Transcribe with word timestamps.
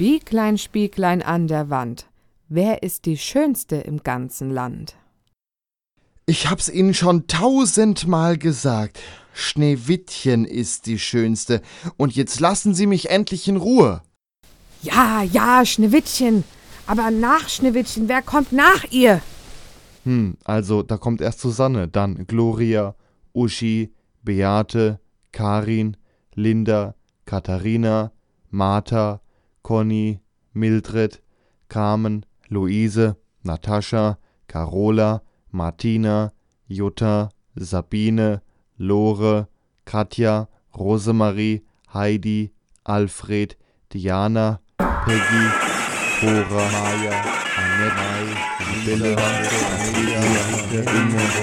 Spieglein, 0.00 0.56
Spieglein 0.56 1.20
an 1.20 1.46
der 1.46 1.68
Wand, 1.68 2.06
wer 2.48 2.82
ist 2.82 3.04
die 3.04 3.18
Schönste 3.18 3.76
im 3.76 4.02
ganzen 4.02 4.50
Land? 4.50 4.96
Ich 6.24 6.48
hab's 6.48 6.70
Ihnen 6.70 6.94
schon 6.94 7.26
tausendmal 7.26 8.38
gesagt. 8.38 8.98
Schneewittchen 9.34 10.46
ist 10.46 10.86
die 10.86 10.98
Schönste. 10.98 11.60
Und 11.98 12.16
jetzt 12.16 12.40
lassen 12.40 12.72
Sie 12.72 12.86
mich 12.86 13.10
endlich 13.10 13.46
in 13.46 13.58
Ruhe. 13.58 14.00
Ja, 14.80 15.22
ja, 15.22 15.66
Schneewittchen. 15.66 16.44
Aber 16.86 17.10
nach 17.10 17.50
Schneewittchen, 17.50 18.08
wer 18.08 18.22
kommt 18.22 18.52
nach 18.52 18.90
ihr? 18.90 19.20
Hm, 20.04 20.38
also 20.44 20.82
da 20.82 20.96
kommt 20.96 21.20
erst 21.20 21.40
Susanne, 21.40 21.88
dann 21.88 22.26
Gloria, 22.26 22.94
Uschi, 23.34 23.92
Beate, 24.22 24.98
Karin, 25.30 25.98
Linda, 26.34 26.94
Katharina, 27.26 28.12
Martha, 28.48 29.20
Conny, 29.62 30.20
Mildred, 30.54 31.18
Carmen, 31.68 32.24
Luise, 32.50 33.16
Natascha, 33.44 34.16
Carola, 34.48 35.22
Martina, 35.52 36.32
Jutta, 36.70 37.30
Sabine, 37.58 38.40
Lore, 38.78 39.46
Katja, 39.84 40.48
Rosemarie, 40.74 41.62
Heidi, 41.88 42.52
Alfred, 42.86 43.56
Diana, 43.88 44.60
Peggy, 44.78 45.69
Cora, 46.20 46.68
Maja, 46.70 47.14
Annette, 47.56 48.36
Belle, 48.84 49.16
Inge, 49.96 50.84
Renate, 50.84 51.40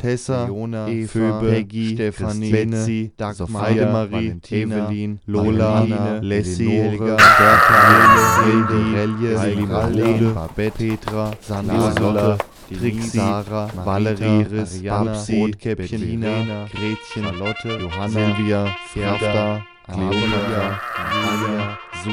Tessa, 0.00 0.46
Jona, 0.46 0.88
Eva, 0.88 1.38
Peggy, 1.40 1.92
Stefanie, 1.94 2.50
Betsy, 2.50 3.12
Dagmar, 3.18 3.74
Marie, 3.74 4.40
Evelyn, 4.50 5.18
Lola, 5.26 5.84
Leslie, 6.22 6.80
Helga, 6.80 7.16
Bertha, 7.16 8.42
Hilde, 8.46 8.94
Relje, 8.94 9.34
Marlene, 9.66 10.32
Babette, 10.32 10.78
Petra, 10.78 11.30
Sandra, 11.42 12.38
Trixie, 12.68 13.18
Sarah, 13.20 13.68
Valerie, 13.84 14.40
Iris, 14.40 14.80
Babsi, 14.82 15.40
Rotkäppchen, 15.42 16.00
Lina, 16.00 16.66
Gretchen, 16.72 17.24
Charlotte, 17.24 17.68
Johanna, 17.78 18.34
Silvia, 18.34 18.60
Cleopatra, 18.92 19.62
Julia, 19.94 20.80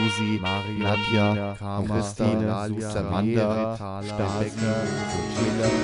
Susi, 0.08 0.40
Maria, 0.40 0.96
Nadja, 0.96 1.84
Christine, 1.86 2.48
Samantha, 2.80 4.02
Steffi, 4.02 4.50
Sophia, 4.50 5.77